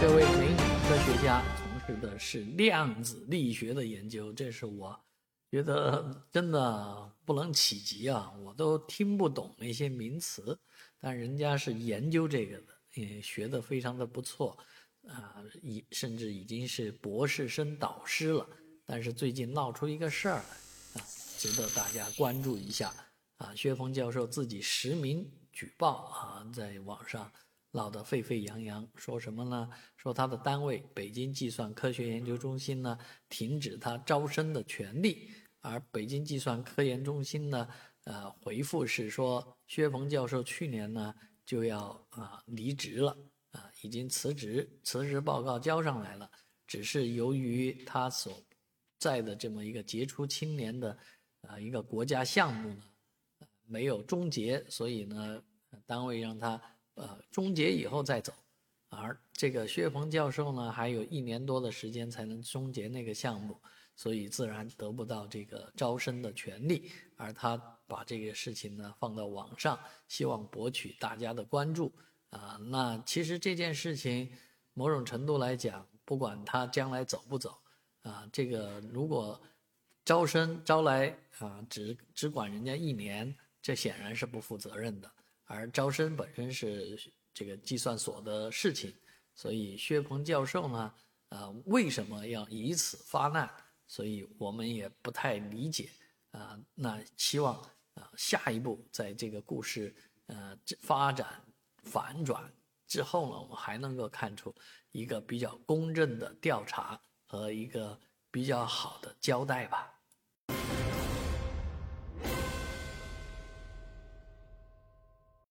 [0.00, 0.56] 这位美女
[0.88, 4.98] 科学家从事的是量子力学的研究，这是我
[5.50, 8.32] 觉得真的不能企及啊！
[8.42, 10.58] 我都听不懂那些名词，
[10.98, 14.56] 但人家是研究这个的，也学得非常的不错
[15.06, 18.48] 啊，已甚至已经是博士生导师了。
[18.86, 20.36] 但是最近闹出一个事儿
[20.94, 21.06] 来啊，
[21.36, 22.90] 值得大家关注一下
[23.36, 23.54] 啊！
[23.54, 27.30] 薛峰教授自己实名举报啊，在网上。
[27.72, 29.70] 闹得沸沸扬扬，说什么呢？
[29.96, 35.30] 说他的单位北京计算科学研究中心呢，停止他招生的权利，
[35.60, 37.68] 而北京计算科研中心呢，
[38.04, 41.14] 呃，回复是说，薛鹏教授去年呢
[41.46, 43.16] 就要啊离职了，
[43.52, 46.28] 啊，已经辞职，辞职报告交上来了，
[46.66, 48.42] 只是由于他所
[48.98, 50.98] 在的这么一个杰出青年的
[51.42, 52.82] 啊一个国家项目呢，
[53.64, 55.40] 没有终结，所以呢，
[55.86, 56.60] 单位让他。
[57.00, 58.30] 呃，终结以后再走，
[58.90, 63.58] 而这个薛鹏教授呢，还有一年多的时间才能终结那个项目，
[63.96, 66.90] 所以自然得不到这个招生的权利。
[67.16, 71.90] 而他把这个事情呢放到网上，希望博取大家的关注。
[72.28, 74.30] 啊，那其实这件事情，
[74.74, 77.58] 某种程度来讲，不管他将来走不走，
[78.02, 79.40] 啊，这个如果
[80.04, 85.10] 招生招来啊，只只管人家一年，这显然是不负责任的。
[85.52, 86.96] 而招生本身是
[87.34, 88.94] 这个计算所的事情，
[89.34, 90.94] 所以薛鹏教授呢，
[91.30, 93.50] 呃，为什么要以此发难？
[93.88, 95.90] 所以我们也不太理解
[96.30, 96.56] 啊。
[96.72, 97.56] 那希望
[97.94, 99.92] 啊，下一步在这个故事
[100.26, 101.42] 呃发展
[101.82, 102.48] 反转
[102.86, 104.54] 之后呢，我们还能够看出
[104.92, 107.98] 一个比较公正的调查和一个
[108.30, 109.89] 比较好的交代吧。